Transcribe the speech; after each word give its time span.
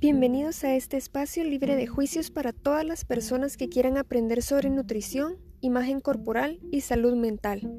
Bienvenidos 0.00 0.64
a 0.64 0.74
este 0.76 0.96
espacio 0.96 1.44
libre 1.44 1.76
de 1.76 1.86
juicios 1.86 2.30
para 2.30 2.54
todas 2.54 2.86
las 2.86 3.04
personas 3.04 3.58
que 3.58 3.68
quieran 3.68 3.98
aprender 3.98 4.42
sobre 4.42 4.70
nutrición, 4.70 5.36
imagen 5.60 6.00
corporal 6.00 6.58
y 6.72 6.80
salud 6.80 7.14
mental. 7.16 7.70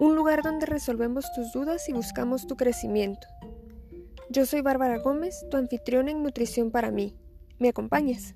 Un 0.00 0.16
lugar 0.16 0.42
donde 0.42 0.66
resolvemos 0.66 1.26
tus 1.32 1.52
dudas 1.52 1.88
y 1.88 1.92
buscamos 1.92 2.48
tu 2.48 2.56
crecimiento. 2.56 3.28
Yo 4.28 4.44
soy 4.44 4.60
Bárbara 4.60 4.98
Gómez, 4.98 5.46
tu 5.52 5.56
anfitriona 5.56 6.10
en 6.10 6.24
Nutrición 6.24 6.72
para 6.72 6.90
mí. 6.90 7.14
¿Me 7.60 7.68
acompañas? 7.68 8.34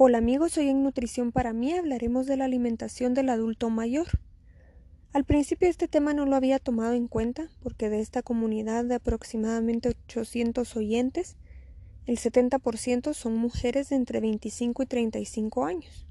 Hola 0.00 0.18
amigos, 0.18 0.56
hoy 0.56 0.68
en 0.68 0.84
Nutrición 0.84 1.32
para 1.32 1.52
mí 1.52 1.72
hablaremos 1.72 2.26
de 2.26 2.36
la 2.36 2.44
alimentación 2.44 3.14
del 3.14 3.30
adulto 3.30 3.68
mayor. 3.68 4.06
Al 5.12 5.24
principio 5.24 5.68
este 5.68 5.88
tema 5.88 6.14
no 6.14 6.24
lo 6.24 6.36
había 6.36 6.60
tomado 6.60 6.92
en 6.92 7.08
cuenta 7.08 7.50
porque 7.64 7.90
de 7.90 7.98
esta 7.98 8.22
comunidad 8.22 8.84
de 8.84 8.94
aproximadamente 8.94 9.88
800 9.88 10.76
oyentes, 10.76 11.36
el 12.06 12.16
70% 12.16 13.12
son 13.12 13.36
mujeres 13.38 13.88
de 13.88 13.96
entre 13.96 14.20
25 14.20 14.84
y 14.84 14.86
35 14.86 15.64
años. 15.64 16.06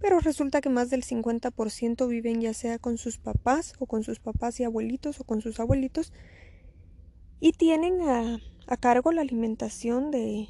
Pero 0.00 0.18
resulta 0.18 0.60
que 0.60 0.68
más 0.68 0.90
del 0.90 1.04
50% 1.04 2.08
viven 2.08 2.40
ya 2.40 2.52
sea 2.52 2.80
con 2.80 2.98
sus 2.98 3.18
papás 3.18 3.74
o 3.78 3.86
con 3.86 4.02
sus 4.02 4.18
papás 4.18 4.58
y 4.58 4.64
abuelitos 4.64 5.20
o 5.20 5.24
con 5.24 5.40
sus 5.40 5.60
abuelitos 5.60 6.12
y 7.38 7.52
tienen 7.52 8.00
a, 8.02 8.40
cargo 8.80 9.12
la 9.12 9.20
alimentación 9.20 10.10
de, 10.10 10.48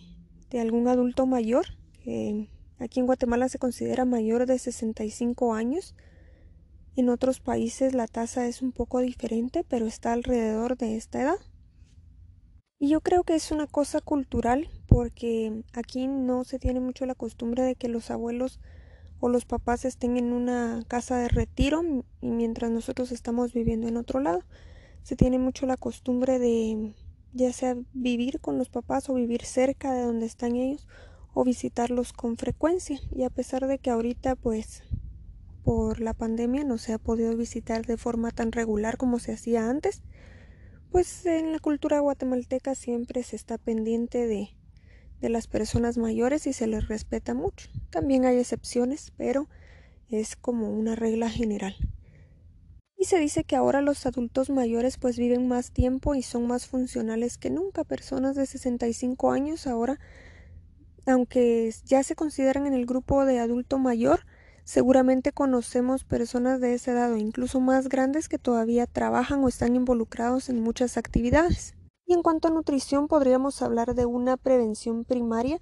de 0.49 0.61
algún 0.61 0.89
adulto 0.89 1.27
mayor 1.27 1.67
que 2.03 2.49
Aquí 2.79 3.01
en 3.01 3.07
Guatemala 3.07 3.49
se 3.49 3.59
considera 3.59 4.05
mayor 4.05 4.47
de 4.47 4.59
65 4.59 5.55
años. 5.55 5.95
En 6.97 7.09
otros 7.09 7.41
países 7.41 7.95
la 7.95 8.07
tasa 8.07 8.47
es 8.47 8.63
un 8.63 8.73
poco 8.73 9.01
diferente, 9.01 9.65
pero 9.69 9.87
está 9.87 10.13
alrededor 10.13 10.77
de 10.77 10.97
esta 10.97 11.23
edad. 11.23 11.39
Y 12.79 12.89
yo 12.89 13.01
creo 13.01 13.23
que 13.23 13.35
es 13.35 13.51
una 13.51 13.67
cosa 13.67 14.01
cultural 14.01 14.69
porque 14.87 15.63
aquí 15.73 16.07
no 16.07 16.45
se 16.45 16.59
tiene 16.59 16.81
mucho 16.81 17.07
la 17.07 17.15
costumbre 17.15 17.63
de 17.63 17.77
que 17.77 17.89
los 17.89 18.11
abuelos 18.11 18.61
o 19.21 19.29
los 19.29 19.45
papás 19.45 19.85
estén 19.85 20.17
en 20.17 20.33
una 20.33 20.83
casa 20.87 21.17
de 21.17 21.29
retiro 21.29 21.83
y 22.21 22.31
mientras 22.31 22.71
nosotros 22.71 23.13
estamos 23.13 23.55
viviendo 23.55 23.89
en 23.89 23.97
otro 23.97 24.21
lado. 24.21 24.43
Se 25.03 25.17
tiene 25.17 25.39
mucho 25.39 25.67
la 25.67 25.77
costumbre 25.77 26.39
de 26.39 26.93
ya 27.33 27.53
sea 27.53 27.77
vivir 27.93 28.41
con 28.41 28.59
los 28.59 28.69
papás 28.69 29.09
o 29.09 29.15
vivir 29.15 29.45
cerca 29.45 29.93
de 29.93 30.03
donde 30.03 30.27
están 30.27 30.57
ellos 30.57 30.87
o 31.35 31.45
visitarlos 31.45 32.13
con 32.13 32.37
frecuencia 32.37 32.99
y 33.15 33.25
a 33.25 33.31
pesar 33.31 33.67
de 33.67 33.79
que 33.79 33.91
ahorita 33.91 34.37
pues 34.37 34.85
por 35.65 36.01
la 36.01 36.15
pandemia 36.15 36.65
no 36.65 36.79
se 36.79 36.93
ha 36.93 36.99
podido 36.99 37.37
visitar 37.37 37.87
de 37.87 37.97
forma 37.97 38.31
tan 38.31 38.53
regular 38.53 38.97
como 38.97 39.19
se 39.19 39.33
hacía 39.33 39.69
antes, 39.69 40.03
pues 40.91 41.27
en 41.27 41.53
la 41.53 41.59
cultura 41.59 41.99
guatemalteca 42.01 42.75
siempre 42.75 43.23
se 43.23 43.35
está 43.35 43.59
pendiente 43.59 44.27
de, 44.27 44.51
de 45.21 45.29
las 45.29 45.49
personas 45.49 45.97
mayores 45.97 46.47
y 46.47 46.53
se 46.53 46.67
les 46.67 46.87
respeta 46.87 47.35
mucho. 47.35 47.69
También 47.91 48.27
hay 48.27 48.39
excepciones, 48.39 49.13
pero 49.17 49.49
es 50.09 50.37
como 50.37 50.71
una 50.71 50.95
regla 50.95 51.31
general. 51.31 51.75
Y 52.97 53.07
se 53.07 53.19
dice 53.19 53.45
que 53.45 53.57
ahora 53.57 53.81
los 53.81 54.07
adultos 54.07 54.51
mayores 54.51 54.99
pues 54.99 55.19
viven 55.19 55.49
más 55.49 55.73
tiempo 55.73 56.15
y 56.15 56.23
son 56.23 56.47
más 56.47 56.67
funcionales 56.67 57.39
que 57.39 57.51
nunca. 57.51 57.85
Personas 57.85 58.37
de 58.37 58.47
65 58.47 59.31
años 59.33 59.67
ahora 59.67 59.99
aunque 61.07 61.73
ya 61.85 62.03
se 62.03 62.15
consideran 62.15 62.67
en 62.67 62.75
el 62.75 62.87
grupo 62.87 63.25
de 63.25 63.39
adulto 63.39 63.79
mayor, 63.79 64.21
seguramente 64.65 65.33
conocemos 65.33 66.05
personas 66.05 66.61
de 66.61 66.75
esa 66.75 66.93
edad 66.93 67.13
o 67.13 67.17
incluso 67.17 67.61
más 67.61 67.89
grandes 67.89 68.29
que 68.29 68.39
todavía 68.39 68.87
trabajan 68.87 69.45
o 69.45 69.49
están 69.49 69.77
involucrados 69.77 70.49
en 70.49 70.63
muchas 70.63 70.97
actividades. 70.97 71.75
Y 72.07 72.15
en 72.15 72.23
cuanto 72.23 72.49
a 72.49 72.51
nutrición, 72.51 73.09
podríamos 73.09 73.63
hablar 73.63 73.95
de 73.95 74.07
una 74.07 74.37
prevención 74.37 75.05
primaria 75.05 75.61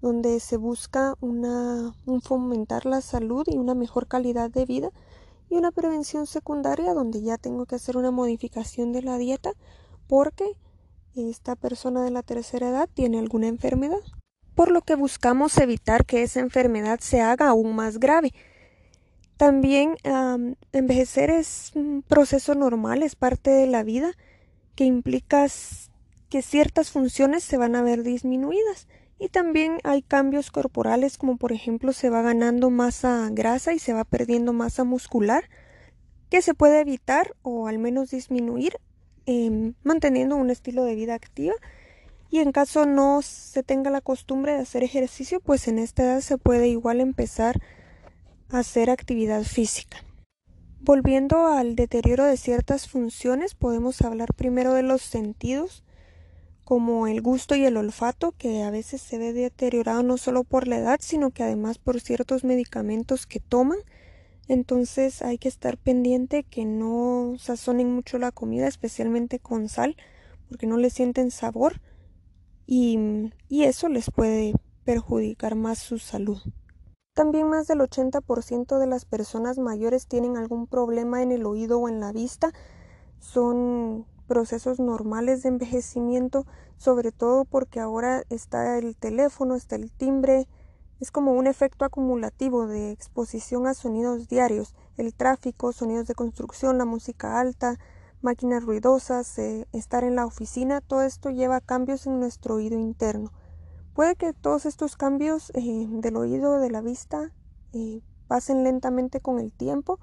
donde 0.00 0.40
se 0.40 0.56
busca 0.56 1.14
una, 1.20 1.94
un 2.06 2.20
fomentar 2.22 2.86
la 2.86 3.00
salud 3.00 3.44
y 3.46 3.58
una 3.58 3.74
mejor 3.74 4.06
calidad 4.06 4.50
de 4.50 4.64
vida 4.64 4.90
y 5.48 5.56
una 5.56 5.72
prevención 5.72 6.26
secundaria 6.26 6.94
donde 6.94 7.22
ya 7.22 7.38
tengo 7.38 7.66
que 7.66 7.74
hacer 7.74 7.96
una 7.96 8.10
modificación 8.10 8.92
de 8.92 9.02
la 9.02 9.18
dieta 9.18 9.52
porque 10.06 10.56
esta 11.14 11.54
persona 11.56 12.02
de 12.02 12.10
la 12.10 12.22
tercera 12.22 12.70
edad 12.70 12.88
tiene 12.94 13.18
alguna 13.18 13.48
enfermedad 13.48 13.98
por 14.60 14.70
lo 14.70 14.82
que 14.82 14.94
buscamos 14.94 15.56
evitar 15.56 16.04
que 16.04 16.22
esa 16.22 16.38
enfermedad 16.38 17.00
se 17.00 17.22
haga 17.22 17.48
aún 17.48 17.74
más 17.74 17.98
grave. 17.98 18.34
También 19.38 19.96
envejecer 20.72 21.30
es 21.30 21.72
un 21.74 22.04
proceso 22.06 22.54
normal, 22.54 23.02
es 23.02 23.16
parte 23.16 23.50
de 23.50 23.66
la 23.66 23.82
vida, 23.84 24.12
que 24.74 24.84
implica 24.84 25.46
que 26.28 26.42
ciertas 26.42 26.90
funciones 26.90 27.42
se 27.42 27.56
van 27.56 27.74
a 27.74 27.80
ver 27.80 28.02
disminuidas. 28.02 28.86
Y 29.18 29.30
también 29.30 29.78
hay 29.82 30.02
cambios 30.02 30.50
corporales, 30.50 31.16
como 31.16 31.38
por 31.38 31.52
ejemplo 31.52 31.94
se 31.94 32.10
va 32.10 32.20
ganando 32.20 32.68
masa 32.68 33.30
grasa 33.32 33.72
y 33.72 33.78
se 33.78 33.94
va 33.94 34.04
perdiendo 34.04 34.52
masa 34.52 34.84
muscular, 34.84 35.44
que 36.28 36.42
se 36.42 36.52
puede 36.52 36.80
evitar 36.80 37.34
o 37.40 37.66
al 37.66 37.78
menos 37.78 38.10
disminuir 38.10 38.74
em, 39.24 39.72
manteniendo 39.84 40.36
un 40.36 40.50
estilo 40.50 40.84
de 40.84 40.96
vida 40.96 41.14
activa 41.14 41.54
y 42.30 42.38
en 42.38 42.52
caso 42.52 42.86
no 42.86 43.22
se 43.22 43.64
tenga 43.64 43.90
la 43.90 44.00
costumbre 44.00 44.52
de 44.52 44.60
hacer 44.60 44.84
ejercicio, 44.84 45.40
pues 45.40 45.66
en 45.66 45.78
esta 45.78 46.04
edad 46.04 46.20
se 46.20 46.38
puede 46.38 46.68
igual 46.68 47.00
empezar 47.00 47.60
a 48.50 48.60
hacer 48.60 48.88
actividad 48.88 49.42
física. 49.42 49.98
Volviendo 50.80 51.46
al 51.46 51.74
deterioro 51.74 52.24
de 52.24 52.36
ciertas 52.36 52.88
funciones, 52.88 53.54
podemos 53.54 54.00
hablar 54.02 54.32
primero 54.34 54.74
de 54.74 54.84
los 54.84 55.02
sentidos, 55.02 55.82
como 56.64 57.08
el 57.08 57.20
gusto 57.20 57.56
y 57.56 57.64
el 57.64 57.76
olfato, 57.76 58.32
que 58.32 58.62
a 58.62 58.70
veces 58.70 59.02
se 59.02 59.18
ve 59.18 59.32
deteriorado 59.32 60.04
no 60.04 60.16
solo 60.16 60.44
por 60.44 60.68
la 60.68 60.78
edad, 60.78 61.00
sino 61.02 61.32
que 61.32 61.42
además 61.42 61.78
por 61.78 62.00
ciertos 62.00 62.44
medicamentos 62.44 63.26
que 63.26 63.40
toman. 63.40 63.78
Entonces 64.46 65.20
hay 65.22 65.36
que 65.36 65.48
estar 65.48 65.76
pendiente 65.78 66.44
que 66.44 66.64
no 66.64 67.34
sazonen 67.38 67.92
mucho 67.92 68.18
la 68.18 68.30
comida, 68.30 68.68
especialmente 68.68 69.40
con 69.40 69.68
sal, 69.68 69.96
porque 70.48 70.66
no 70.66 70.76
le 70.76 70.90
sienten 70.90 71.32
sabor 71.32 71.80
y, 72.72 73.32
eso 73.50 73.88
les 73.88 74.12
puede 74.12 74.54
perjudicar 74.84 75.56
más 75.56 75.78
su 75.80 75.98
salud. 75.98 76.38
También 77.14 77.48
más 77.48 77.66
del 77.66 77.80
80% 77.80 78.78
de 78.78 78.86
las 78.86 79.04
personas 79.04 79.58
mayores 79.58 80.06
tienen 80.06 80.36
algún 80.36 80.68
problema 80.68 81.20
en 81.20 81.32
el 81.32 81.46
oído 81.46 81.80
o 81.80 81.88
en 81.88 81.98
la 81.98 82.12
vista. 82.12 82.52
Son 83.18 84.06
procesos 84.28 84.78
normales 84.78 85.42
de 85.42 85.48
envejecimiento, 85.48 86.46
sobre 86.76 87.10
todo 87.10 87.44
porque 87.44 87.80
ahora 87.80 88.22
está 88.30 88.78
el 88.78 88.96
teléfono, 88.96 89.56
está 89.56 89.74
el 89.74 89.90
timbre, 89.90 90.46
es 91.00 91.10
como 91.10 91.32
un 91.32 91.48
efecto 91.48 91.84
acumulativo 91.84 92.68
de 92.68 92.92
exposición 92.92 93.66
a 93.66 93.74
sonidos 93.74 94.28
diarios, 94.28 94.76
el 94.96 95.12
tráfico, 95.12 95.72
sonidos 95.72 96.06
de 96.06 96.14
construcción, 96.14 96.78
la 96.78 96.84
música 96.84 97.40
alta, 97.40 97.80
máquinas 98.22 98.64
ruidosas, 98.64 99.38
eh, 99.38 99.66
estar 99.72 100.04
en 100.04 100.16
la 100.16 100.26
oficina, 100.26 100.80
todo 100.80 101.02
esto 101.02 101.30
lleva 101.30 101.60
cambios 101.60 102.06
en 102.06 102.20
nuestro 102.20 102.56
oído 102.56 102.78
interno. 102.78 103.32
Puede 103.94 104.16
que 104.16 104.32
todos 104.32 104.66
estos 104.66 104.96
cambios 104.96 105.50
eh, 105.54 105.86
del 105.88 106.16
oído, 106.16 106.58
de 106.58 106.70
la 106.70 106.80
vista, 106.80 107.32
eh, 107.72 108.02
pasen 108.28 108.64
lentamente 108.64 109.20
con 109.20 109.38
el 109.38 109.52
tiempo, 109.52 109.98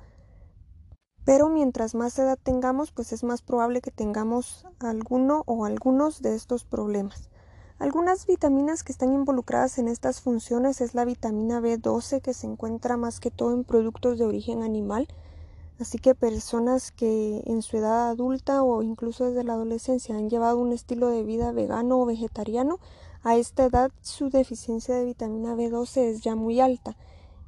pero 1.24 1.50
mientras 1.50 1.96
más 1.96 2.18
edad 2.20 2.40
tengamos, 2.42 2.92
pues 2.92 3.12
es 3.12 3.24
más 3.24 3.42
probable 3.42 3.82
que 3.82 3.92
tengamos 3.92 4.66
alguno 4.80 5.44
o 5.46 5.66
algunos 5.66 6.22
de 6.22 6.36
estos 6.36 6.64
problemas. 6.64 7.30
Algunas 7.80 8.26
vitaminas 8.26 8.84
que 8.84 8.92
están 8.92 9.14
involucradas 9.14 9.78
en 9.78 9.88
estas 9.88 10.22
funciones 10.22 10.82
es 10.82 10.96
la 10.96 11.06
vitamina 11.06 11.60
B12 11.60 12.22
que 12.22 12.34
se 12.34 12.48
encuentra 12.48 12.98
más 12.98 13.20
que 13.20 13.30
todo 13.30 13.54
en 13.54 13.64
productos 13.64 14.18
de 14.18 14.26
origen 14.26 14.64
animal, 14.64 15.08
Así 15.80 16.00
que 16.00 16.16
personas 16.16 16.92
que 16.92 17.44
en 17.46 17.62
su 17.62 17.78
edad 17.78 18.10
adulta 18.10 18.64
o 18.64 18.82
incluso 18.82 19.26
desde 19.26 19.44
la 19.44 19.54
adolescencia 19.54 20.16
han 20.16 20.30
llevado 20.30 20.58
un 20.58 20.74
estilo 20.74 21.10
de 21.10 21.24
vida 21.24 21.52
vegano 21.52 22.00
o 22.00 22.06
vegetariano, 22.06 22.80
a 23.24 23.36
esta 23.36 23.66
edad 23.66 23.92
su 24.02 24.30
deficiencia 24.30 24.96
de 24.96 25.06
vitamina 25.06 25.56
B12 25.56 25.98
es 25.98 26.22
ya 26.22 26.36
muy 26.36 26.60
alta. 26.62 26.96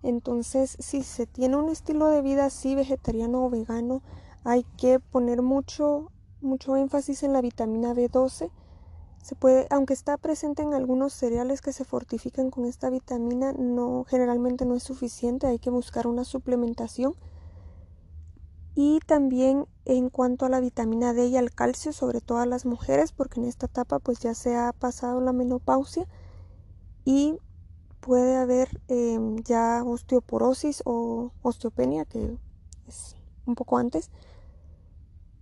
Entonces, 0.04 0.78
si 0.80 1.04
se 1.04 1.26
tiene 1.26 1.58
un 1.58 1.70
estilo 1.70 2.08
de 2.08 2.22
vida 2.22 2.46
así 2.46 2.76
vegetariano 2.76 3.46
o 3.46 3.50
vegano, 3.50 4.02
hay 4.44 4.64
que 4.78 5.00
poner 5.00 5.42
mucho 5.42 6.12
mucho 6.42 6.78
énfasis 6.78 7.24
en 7.24 7.34
la 7.34 7.42
vitamina 7.42 7.94
B12. 7.94 8.50
Se 9.22 9.36
puede, 9.36 9.68
aunque 9.70 9.94
está 9.94 10.18
presente 10.18 10.62
en 10.62 10.74
algunos 10.74 11.14
cereales 11.14 11.62
que 11.62 11.74
se 11.74 11.84
fortifican 11.84 12.52
con 12.52 12.66
esta 12.66 12.90
vitamina, 12.90 13.52
no 13.52 14.06
generalmente 14.08 14.66
no 14.66 14.76
es 14.76 14.84
suficiente, 14.84 15.48
hay 15.48 15.60
que 15.60 15.70
buscar 15.70 16.08
una 16.08 16.24
suplementación 16.24 17.16
y 18.81 19.02
también 19.02 19.66
en 19.84 20.10
cuanto 20.10 20.46
a 20.46 20.50
la 20.50 20.62
vitamina 20.62 21.12
D 21.12 21.28
y 21.28 21.36
al 21.36 21.52
calcio, 21.52 21.92
sobre 21.92 22.22
todo 22.22 22.38
a 22.38 22.46
las 22.46 22.66
mujeres, 22.66 23.12
porque 23.12 23.42
en 23.42 23.46
esta 23.46 23.66
etapa 23.66 24.00
pues 24.00 24.20
ya 24.20 24.34
se 24.34 24.56
ha 24.56 24.72
pasado 24.72 25.20
la 25.20 25.34
menopausia 25.34 26.08
y 27.04 27.38
puede 28.00 28.38
haber 28.38 28.70
em, 28.88 29.36
ya 29.44 29.84
osteoporosis 29.84 30.81
o 30.86 31.34
osteopenia, 31.42 32.06
que 32.06 32.38
es 32.88 33.18
un 33.46 33.56
poco 33.56 33.78
antes. 33.78 34.12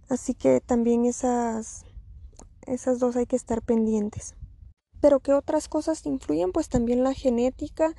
Así 0.10 0.34
que 0.34 0.60
también 0.60 1.06
esas, 1.06 1.86
esas 2.66 2.98
dos 2.98 3.18
hay 3.18 3.28
que 3.28 3.36
estar 3.36 3.62
pendientes. 3.62 4.34
Pero 5.00 5.20
¿qué 5.20 5.34
otras 5.34 5.70
cosas 5.70 6.04
influyen? 6.08 6.52
Pues 6.52 6.70
también 6.70 7.04
la 7.04 7.14
genética, 7.14 7.94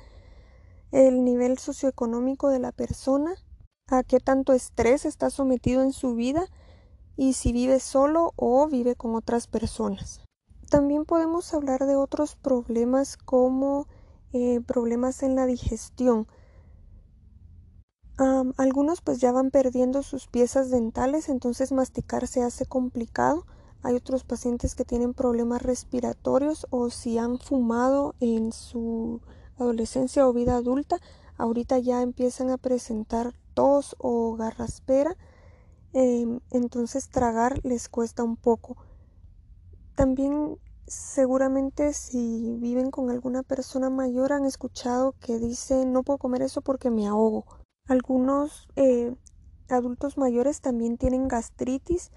el 0.91 1.23
nivel 1.23 1.59
socioeconómico 1.59 2.49
de 2.49 2.59
la 2.59 2.73
persona, 2.73 3.35
a 3.89 4.03
qué 4.03 4.19
tanto 4.19 4.53
estrés 4.53 5.05
está 5.05 5.29
sometido 5.29 5.81
en 5.81 5.93
su 5.93 6.15
vida 6.15 6.45
y 7.17 7.33
si 7.33 7.51
vive 7.51 7.79
solo 7.79 8.33
o 8.35 8.67
vive 8.67 8.95
con 8.95 9.15
otras 9.15 9.47
personas. 9.47 10.21
También 10.69 11.05
podemos 11.05 11.53
hablar 11.53 11.85
de 11.85 11.95
otros 11.95 12.35
problemas 12.35 13.17
como 13.17 13.87
eh, 14.31 14.61
problemas 14.61 15.23
en 15.23 15.35
la 15.35 15.45
digestión. 15.45 16.27
algunos 18.57 19.01
pues 19.01 19.19
ya 19.19 19.31
van 19.31 19.49
perdiendo 19.49 20.03
sus 20.03 20.27
piezas 20.27 20.69
dentales, 20.69 21.29
entonces 21.29 21.71
masticar 21.71 22.27
se 22.27 22.43
hace 22.43 22.65
complicado. 22.65 23.45
Hay 23.81 23.95
otros 23.95 24.23
pacientes 24.23 24.75
que 24.75 24.83
tienen 24.83 25.13
problemas 25.13 25.61
respiratorios 25.61 26.67
o 26.69 26.89
si 26.89 27.17
han 27.17 27.39
fumado 27.39 28.15
en 28.19 28.51
su 28.51 29.21
adolescencia 29.57 30.27
o 30.27 30.33
vida 30.33 30.55
adulta, 30.55 30.97
ahorita 31.39 31.79
ya 31.79 32.01
empiezan 32.03 32.51
a 32.51 32.57
presentar 32.57 33.33
tos 33.55 33.95
o 33.97 34.35
garraspera, 34.35 35.17
em, 35.93 36.39
entonces 36.51 37.09
tragar 37.09 37.59
les 37.63 37.89
cuesta 37.89 38.23
un 38.23 38.35
poco. 38.35 38.77
También 39.95 40.57
seguramente 40.85 41.93
si 41.93 42.57
viven 42.59 42.91
con 42.91 43.09
alguna 43.09 43.43
persona 43.43 43.89
mayor 43.89 44.33
han 44.33 44.45
escuchado 44.45 45.13
que 45.19 45.37
dice 45.37 45.85
no 45.85 46.03
puedo 46.03 46.17
comer 46.17 46.41
eso 46.41 46.61
porque 46.61 46.89
me 46.89 47.07
ahogo. 47.07 47.45
Algunos 47.87 48.67
eh, 48.75 49.15
adultos 49.69 50.17
mayores 50.17 50.61
también 50.61 50.97
tienen 50.97 51.27
gastritis 51.27 52.11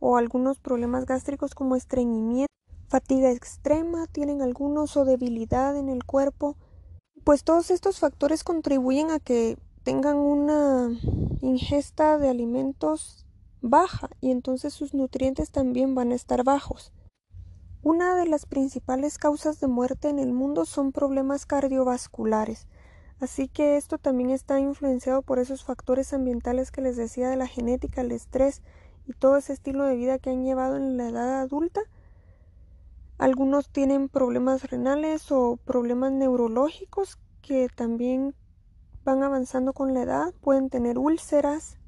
o 0.00 0.16
algunos 0.16 0.58
problemas 0.58 1.06
gástricos 1.06 1.54
como 1.54 1.76
estreñimiento, 1.76 2.52
fatiga 2.88 3.30
extrema, 3.30 4.06
tienen 4.06 4.42
algunos 4.42 4.96
o 4.96 5.04
debilidad 5.04 5.76
en 5.76 5.88
el 5.88 6.04
cuerpo 6.04 6.56
pues 7.26 7.42
todos 7.42 7.72
estos 7.72 7.98
factores 7.98 8.44
contribuyen 8.44 9.10
a 9.10 9.18
que 9.18 9.58
tengan 9.82 10.16
una 10.16 10.96
ingesta 11.40 12.18
de 12.18 12.28
alimentos 12.28 13.26
baja 13.60 14.08
y 14.20 14.30
entonces 14.30 14.72
sus 14.72 14.94
nutrientes 14.94 15.50
también 15.50 15.96
van 15.96 16.12
a 16.12 16.14
estar 16.14 16.44
bajos. 16.44 16.92
Una 17.82 18.14
de 18.14 18.26
las 18.26 18.46
principales 18.46 19.18
causas 19.18 19.58
de 19.58 19.66
muerte 19.66 20.08
en 20.08 20.20
el 20.20 20.32
mundo 20.32 20.66
son 20.66 20.92
problemas 20.92 21.46
cardiovasculares, 21.46 22.68
así 23.18 23.48
que 23.48 23.76
esto 23.76 23.98
también 23.98 24.30
está 24.30 24.60
influenciado 24.60 25.22
por 25.22 25.40
esos 25.40 25.64
factores 25.64 26.12
ambientales 26.12 26.70
que 26.70 26.80
les 26.80 26.96
decía 26.96 27.28
de 27.28 27.36
la 27.36 27.48
genética, 27.48 28.02
el 28.02 28.12
estrés 28.12 28.62
y 29.04 29.14
todo 29.14 29.36
ese 29.36 29.52
estilo 29.52 29.82
de 29.82 29.96
vida 29.96 30.20
que 30.20 30.30
han 30.30 30.44
llevado 30.44 30.76
en 30.76 30.96
la 30.96 31.08
edad 31.08 31.40
adulta 31.40 31.80
algunos 33.18 33.70
tienen 33.70 34.08
problemas 34.08 34.70
renales 34.70 35.30
o 35.32 35.58
problemas 35.64 36.12
neurológicos 36.12 37.18
que 37.40 37.68
también 37.74 38.34
van 39.04 39.22
avanzando 39.22 39.72
con 39.72 39.94
la 39.94 40.02
edad, 40.02 40.34
pueden 40.40 40.68
tener 40.68 40.98
úlceras 40.98 41.78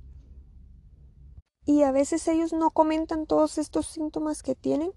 y 1.64 1.82
a 1.82 1.92
veces 1.92 2.26
ellos 2.28 2.52
no 2.52 2.70
comentan 2.70 3.26
todos 3.26 3.58
estos 3.58 3.86
síntomas 3.86 4.42
que 4.42 4.54
tienen, 4.54 4.92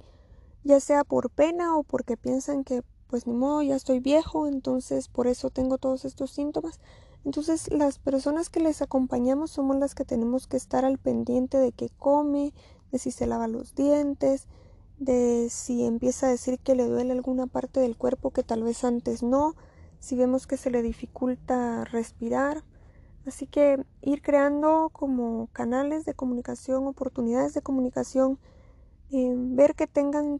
ya 0.63 0.79
sea 0.79 1.03
por 1.03 1.29
pena 1.29 1.75
o 1.75 1.83
porque 1.83 2.15
piensan 2.15 2.63
que 2.63 2.83
pues 3.07 3.27
ni 3.27 3.33
modo, 3.33 3.61
ya 3.61 3.75
estoy 3.75 3.99
viejo, 3.99 4.47
entonces 4.47 5.09
por 5.09 5.27
eso 5.27 5.49
tengo 5.49 5.77
todos 5.77 6.05
estos 6.05 6.31
síntomas. 6.31 6.79
Entonces 7.25 7.69
las 7.69 7.99
personas 7.99 8.49
que 8.49 8.61
les 8.61 8.81
acompañamos 8.81 9.51
somos 9.51 9.75
las 9.75 9.95
que 9.95 10.05
tenemos 10.05 10.47
que 10.47 10.55
estar 10.55 10.85
al 10.85 10.97
pendiente 10.97 11.57
de 11.57 11.73
qué 11.73 11.89
come, 11.89 12.53
de 12.89 12.99
si 12.99 13.11
se 13.11 13.27
lava 13.27 13.49
los 13.49 13.75
dientes, 13.75 14.47
de 15.01 15.47
si 15.49 15.83
empieza 15.83 16.27
a 16.27 16.29
decir 16.29 16.59
que 16.59 16.75
le 16.75 16.85
duele 16.85 17.11
alguna 17.11 17.47
parte 17.47 17.79
del 17.79 17.97
cuerpo 17.97 18.29
que 18.29 18.43
tal 18.43 18.61
vez 18.61 18.83
antes 18.83 19.23
no, 19.23 19.55
si 19.99 20.15
vemos 20.15 20.45
que 20.45 20.57
se 20.57 20.69
le 20.69 20.83
dificulta 20.83 21.83
respirar. 21.85 22.63
Así 23.25 23.47
que 23.47 23.83
ir 24.03 24.21
creando 24.21 24.89
como 24.93 25.47
canales 25.53 26.05
de 26.05 26.13
comunicación, 26.13 26.85
oportunidades 26.85 27.55
de 27.55 27.63
comunicación, 27.63 28.37
eh, 29.09 29.33
ver 29.35 29.73
que 29.73 29.87
tengan 29.87 30.39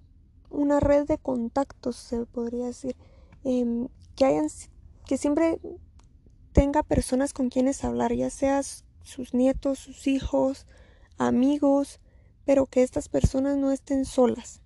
una 0.52 0.80
red 0.80 1.08
de 1.08 1.18
contactos, 1.18 1.96
se 1.96 2.26
podría 2.28 2.68
decir, 2.68 2.96
em, 3.44 3.88
que 4.16 4.26
hayan, 4.26 4.48
que 5.08 5.18
siempre 5.18 5.60
tenga 6.54 6.84
personas 6.84 7.34
con 7.34 7.50
quienes 7.50 7.84
hablar, 7.84 8.14
ya 8.14 8.30
sea 8.30 8.62
sus 8.62 9.34
nietos, 9.34 9.80
sus 9.80 10.06
hijos, 10.06 10.68
amigos, 11.18 12.00
pero 12.46 12.66
que 12.66 12.84
estas 12.84 13.10
personas 13.10 13.58
no 13.58 13.72
estén 13.72 14.06
solas. 14.06 14.62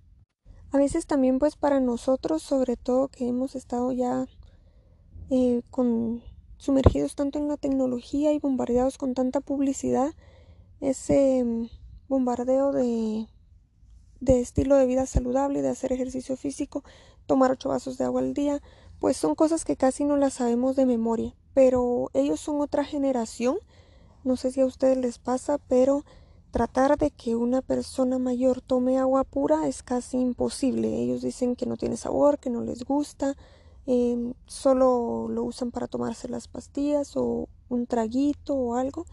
A 0.72 0.78
veces 0.78 1.06
también 1.06 1.38
pues 1.38 1.56
para 1.56 1.80
nosotros, 1.80 2.42
sobre 2.42 2.76
todo 2.76 3.08
que 3.08 3.28
hemos 3.28 3.54
estado 3.54 3.92
ya 3.92 4.26
eh, 5.30 5.62
con, 5.70 6.22
sumergidos 6.58 7.14
tanto 7.14 7.38
en 7.38 7.48
la 7.48 7.56
tecnología 7.56 8.32
y 8.32 8.38
bombardeados 8.38 8.98
con 8.98 9.14
tanta 9.14 9.40
publicidad, 9.40 10.12
ese 10.80 11.44
mm, 11.44 11.68
bombardeo 12.08 12.72
de, 12.72 13.26
de 14.20 14.40
estilo 14.40 14.76
de 14.76 14.86
vida 14.86 15.06
saludable, 15.06 15.62
de 15.62 15.68
hacer 15.68 15.92
ejercicio 15.92 16.36
físico, 16.36 16.82
tomar 17.26 17.50
ocho 17.50 17.68
vasos 17.68 17.98
de 17.98 18.04
agua 18.04 18.20
al 18.20 18.34
día, 18.34 18.62
pues 18.98 19.16
son 19.16 19.34
cosas 19.34 19.64
que 19.64 19.76
casi 19.76 20.04
no 20.04 20.16
las 20.16 20.34
sabemos 20.34 20.76
de 20.76 20.86
memoria, 20.86 21.34
pero 21.54 22.10
ellos 22.14 22.40
son 22.40 22.60
otra 22.60 22.84
generación, 22.84 23.58
no 24.24 24.36
sé 24.36 24.50
si 24.50 24.60
a 24.60 24.66
ustedes 24.66 24.96
les 24.96 25.18
pasa, 25.18 25.58
pero 25.68 26.04
tratar 26.56 26.96
de 26.96 27.10
que 27.10 27.36
una 27.36 27.60
persona 27.60 28.18
mayor 28.18 28.62
tome 28.62 28.96
agua 28.96 29.24
pura 29.24 29.68
es 29.68 29.82
casi 29.82 30.16
imposible. 30.16 30.88
Ellos 31.02 31.20
dicen 31.20 31.54
que 31.54 31.66
no 31.66 31.76
tiene 31.76 31.98
sabor, 31.98 32.38
que 32.38 32.48
no 32.48 32.62
les 32.62 32.84
gusta, 32.84 33.36
em, 33.84 34.32
solo 34.46 35.28
lo 35.28 35.44
usan 35.44 35.70
para 35.70 35.86
tomarse 35.86 36.30
las 36.30 36.48
pastillas 36.48 37.14
o 37.14 37.50
un 37.68 37.86
traguito 37.86 38.54
o 38.54 38.74
algo. 38.74 39.04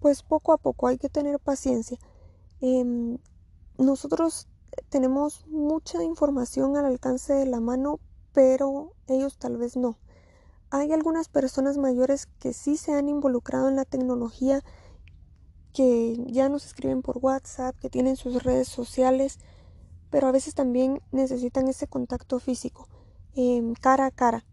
Pues 0.00 0.24
poco 0.24 0.52
a 0.52 0.56
poco 0.56 0.88
hay 0.88 0.98
que 0.98 1.08
tener 1.08 1.38
paciencia. 1.38 1.96
Em, 2.60 3.18
nosotros 3.78 4.48
tenemos 4.88 5.46
mucha 5.46 6.02
información 6.02 6.76
al 6.76 6.86
alcance 6.86 7.34
de 7.34 7.46
la 7.46 7.60
mano, 7.60 8.00
pero 8.32 8.94
ellos 9.06 9.38
tal 9.38 9.58
vez 9.58 9.76
no. 9.76 9.96
Hay 10.70 10.92
algunas 10.92 11.28
personas 11.28 11.78
mayores 11.78 12.26
que 12.40 12.52
sí 12.52 12.76
se 12.76 12.94
han 12.94 13.08
involucrado 13.08 13.68
en 13.68 13.76
la 13.76 13.84
tecnología 13.84 14.64
que 15.74 16.16
ya 16.28 16.48
nos 16.48 16.64
escriben 16.64 17.02
por 17.02 17.18
WhatsApp, 17.18 17.76
que 17.80 17.90
tienen 17.90 18.16
sus 18.16 18.44
redes 18.44 18.68
sociales, 18.68 19.40
pero 20.08 20.28
a 20.28 20.32
veces 20.32 20.54
también 20.54 21.02
necesitan 21.10 21.68
ese 21.68 21.88
contacto 21.88 22.38
físico, 22.38 22.88
em, 23.34 23.74
cara 23.74 24.06
a 24.06 24.10
cara. 24.12 24.46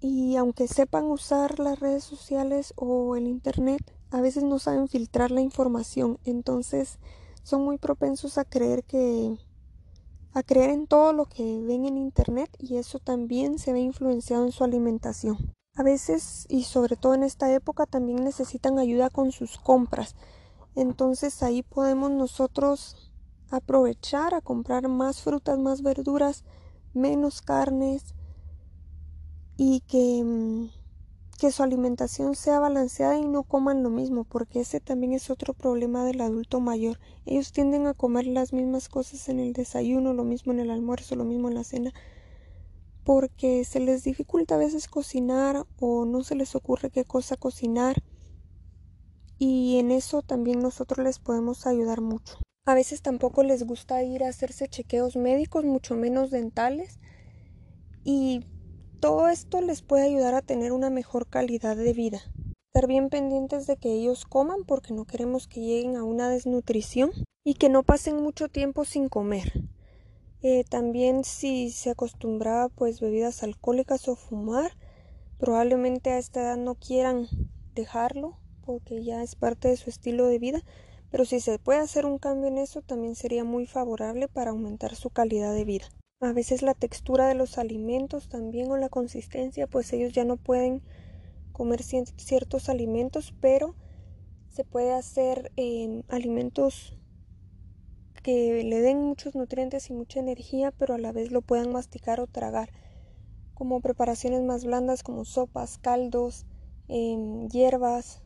Y 0.00 0.36
aunque 0.36 0.68
sepan 0.68 1.04
usar 1.06 1.58
las 1.58 1.78
redes 1.78 2.02
sociales 2.02 2.72
o 2.76 3.14
el 3.14 3.26
Internet, 3.26 3.92
a 4.10 4.22
veces 4.22 4.42
no 4.42 4.58
saben 4.58 4.88
filtrar 4.88 5.30
la 5.30 5.42
información, 5.42 6.18
entonces 6.24 6.98
son 7.42 7.62
muy 7.62 7.76
propensos 7.76 8.38
a 8.38 8.44
creer 8.44 8.84
que 8.84 9.36
a 10.32 10.42
creer 10.42 10.70
en 10.70 10.86
todo 10.86 11.12
lo 11.12 11.26
que 11.26 11.60
ven 11.60 11.84
en 11.84 11.98
Internet 11.98 12.50
y 12.58 12.76
eso 12.76 13.00
también 13.00 13.58
se 13.58 13.72
ve 13.72 13.80
influenciado 13.80 14.44
en 14.44 14.52
su 14.52 14.64
alimentación. 14.64 15.57
A 15.78 15.84
veces 15.84 16.44
y 16.48 16.64
sobre 16.64 16.96
todo 16.96 17.14
en 17.14 17.22
esta 17.22 17.54
época 17.54 17.86
también 17.86 18.24
necesitan 18.24 18.80
ayuda 18.80 19.10
con 19.10 19.30
sus 19.30 19.58
compras. 19.58 20.16
Entonces 20.74 21.40
ahí 21.44 21.62
podemos 21.62 22.10
nosotros 22.10 23.12
aprovechar 23.48 24.34
a 24.34 24.40
comprar 24.40 24.88
más 24.88 25.22
frutas, 25.22 25.56
más 25.56 25.82
verduras, 25.82 26.42
menos 26.94 27.42
carnes 27.42 28.16
y 29.56 29.82
que, 29.82 30.24
mm, 30.24 30.70
que 31.38 31.52
su 31.52 31.62
alimentación 31.62 32.34
sea 32.34 32.58
balanceada 32.58 33.16
y 33.16 33.28
no 33.28 33.44
coman 33.44 33.84
lo 33.84 33.90
mismo, 33.90 34.24
porque 34.24 34.62
ese 34.62 34.80
también 34.80 35.12
es 35.12 35.30
otro 35.30 35.54
problema 35.54 36.04
del 36.04 36.22
adulto 36.22 36.58
mayor. 36.58 36.98
Ellos 37.24 37.52
tienden 37.52 37.86
a 37.86 37.94
comer 37.94 38.26
las 38.26 38.52
mismas 38.52 38.88
cosas 38.88 39.28
en 39.28 39.38
el 39.38 39.52
desayuno, 39.52 40.12
lo 40.12 40.24
mismo 40.24 40.52
en 40.52 40.58
el 40.58 40.72
almuerzo, 40.72 41.14
lo 41.14 41.24
mismo 41.24 41.46
en 41.46 41.54
la 41.54 41.62
cena, 41.62 41.92
porque 43.08 43.64
se 43.64 43.80
les 43.80 44.04
dificulta 44.04 44.56
a 44.56 44.58
veces 44.58 44.86
cocinar 44.86 45.64
o 45.80 46.04
no 46.04 46.22
se 46.24 46.34
les 46.34 46.54
ocurre 46.54 46.90
qué 46.90 47.06
cosa 47.06 47.38
cocinar 47.38 48.02
y 49.38 49.78
en 49.78 49.92
eso 49.92 50.20
también 50.20 50.60
nosotros 50.60 51.02
les 51.02 51.18
podemos 51.18 51.66
ayudar 51.66 52.02
mucho. 52.02 52.36
A 52.66 52.74
veces 52.74 53.00
tampoco 53.00 53.42
les 53.44 53.62
gusta 53.62 54.02
ir 54.02 54.24
a 54.24 54.28
hacerse 54.28 54.68
chequeos 54.68 55.16
médicos, 55.16 55.64
mucho 55.64 55.96
menos 55.96 56.30
dentales 56.30 57.00
y 58.04 58.44
todo 59.00 59.28
esto 59.28 59.62
les 59.62 59.80
puede 59.80 60.02
ayudar 60.02 60.34
a 60.34 60.42
tener 60.42 60.72
una 60.72 60.90
mejor 60.90 61.28
calidad 61.28 61.78
de 61.78 61.94
vida. 61.94 62.20
Estar 62.74 62.88
bien 62.88 63.08
pendientes 63.08 63.66
de 63.66 63.78
que 63.78 63.90
ellos 63.90 64.26
coman 64.26 64.64
porque 64.66 64.92
no 64.92 65.06
queremos 65.06 65.48
que 65.48 65.62
lleguen 65.62 65.96
a 65.96 66.04
una 66.04 66.28
desnutrición 66.28 67.12
y 67.42 67.54
que 67.54 67.70
no 67.70 67.84
pasen 67.84 68.16
mucho 68.16 68.50
tiempo 68.50 68.84
sin 68.84 69.08
comer. 69.08 69.50
Eh, 70.42 70.64
también 70.68 71.24
si 71.24 71.70
se 71.70 71.90
acostumbraba 71.90 72.68
pues 72.68 73.00
bebidas 73.00 73.42
alcohólicas 73.42 74.06
o 74.08 74.14
fumar, 74.14 74.72
probablemente 75.38 76.10
a 76.10 76.18
esta 76.18 76.42
edad 76.42 76.56
no 76.56 76.76
quieran 76.76 77.26
dejarlo 77.74 78.36
porque 78.64 79.02
ya 79.02 79.22
es 79.22 79.34
parte 79.34 79.68
de 79.68 79.76
su 79.76 79.90
estilo 79.90 80.26
de 80.26 80.38
vida, 80.38 80.62
pero 81.10 81.24
si 81.24 81.40
se 81.40 81.58
puede 81.58 81.80
hacer 81.80 82.06
un 82.06 82.18
cambio 82.18 82.48
en 82.48 82.58
eso 82.58 82.82
también 82.82 83.16
sería 83.16 83.42
muy 83.42 83.66
favorable 83.66 84.28
para 84.28 84.50
aumentar 84.50 84.94
su 84.94 85.10
calidad 85.10 85.54
de 85.54 85.64
vida. 85.64 85.86
A 86.20 86.32
veces 86.32 86.62
la 86.62 86.74
textura 86.74 87.28
de 87.28 87.34
los 87.34 87.58
alimentos 87.58 88.28
también 88.28 88.70
o 88.70 88.76
la 88.76 88.88
consistencia, 88.88 89.66
pues 89.66 89.92
ellos 89.92 90.12
ya 90.12 90.24
no 90.24 90.36
pueden 90.36 90.82
comer 91.52 91.82
ciertos 91.82 92.68
alimentos, 92.68 93.34
pero 93.40 93.74
se 94.50 94.64
puede 94.64 94.92
hacer 94.92 95.50
eh, 95.56 96.02
alimentos 96.08 96.96
que 98.20 98.62
le 98.64 98.80
den 98.80 99.02
muchos 99.02 99.34
nutrientes 99.34 99.90
y 99.90 99.94
mucha 99.94 100.20
energía, 100.20 100.70
pero 100.70 100.94
a 100.94 100.98
la 100.98 101.12
vez 101.12 101.30
lo 101.30 101.42
puedan 101.42 101.72
masticar 101.72 102.20
o 102.20 102.26
tragar, 102.26 102.70
como 103.54 103.80
preparaciones 103.80 104.42
más 104.42 104.64
blandas 104.64 105.02
como 105.02 105.24
sopas, 105.24 105.78
caldos, 105.78 106.46
em, 106.88 107.48
hierbas 107.48 108.22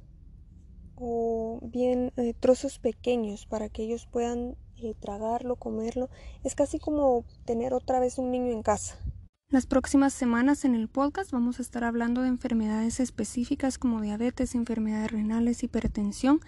o 0.96 1.58
bien 1.62 2.12
eh, 2.16 2.34
trozos 2.38 2.78
pequeños 2.78 3.46
para 3.46 3.68
que 3.68 3.82
ellos 3.82 4.06
puedan 4.06 4.56
eh, 4.76 4.94
tragarlo, 5.00 5.56
comerlo. 5.56 6.10
Es 6.44 6.54
casi 6.54 6.78
como 6.78 7.24
tener 7.44 7.72
otra 7.74 8.00
vez 8.00 8.18
un 8.18 8.30
niño 8.30 8.52
en 8.52 8.62
casa. 8.62 8.98
Las 9.48 9.66
próximas 9.66 10.14
semanas 10.14 10.64
en 10.64 10.74
el 10.74 10.88
podcast 10.88 11.30
vamos 11.30 11.58
a 11.58 11.62
estar 11.62 11.84
hablando 11.84 12.22
de 12.22 12.28
enfermedades 12.28 13.00
específicas 13.00 13.78
como 13.78 14.00
diabetes, 14.00 14.54
enfermedades 14.54 15.12
renales, 15.12 15.62
hipertensión, 15.62 16.40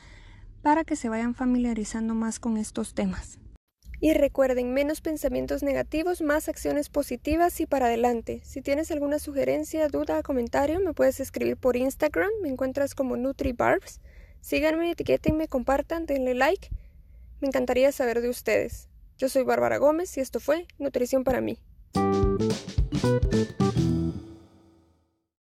para 0.64 0.82
que 0.82 0.96
se 0.96 1.10
vayan 1.10 1.34
familiarizando 1.34 2.14
más 2.14 2.40
con 2.40 2.56
estos 2.56 2.94
temas. 2.94 3.38
Y 4.00 4.14
recuerden, 4.14 4.72
menos 4.72 5.02
pensamientos 5.02 5.62
negativos, 5.62 6.22
más 6.22 6.48
acciones 6.48 6.88
positivas 6.88 7.60
y 7.60 7.66
para 7.66 7.86
adelante. 7.86 8.40
Si 8.44 8.62
tienes 8.62 8.90
alguna 8.90 9.18
sugerencia, 9.18 9.88
duda, 9.88 10.22
comentario, 10.22 10.80
me 10.80 10.94
puedes 10.94 11.20
escribir 11.20 11.58
por 11.58 11.76
Instagram, 11.76 12.30
me 12.40 12.48
encuentras 12.48 12.94
como 12.94 13.18
NutriBarbs. 13.18 14.00
Síganme, 14.40 14.90
etiquétenme, 14.90 15.48
compartan, 15.48 16.06
denle 16.06 16.32
like. 16.32 16.70
Me 17.42 17.48
encantaría 17.48 17.92
saber 17.92 18.22
de 18.22 18.30
ustedes. 18.30 18.88
Yo 19.18 19.28
soy 19.28 19.42
Bárbara 19.42 19.76
Gómez 19.76 20.16
y 20.16 20.20
esto 20.20 20.40
fue 20.40 20.66
Nutrición 20.78 21.24
para 21.24 21.42
mí. 21.42 21.58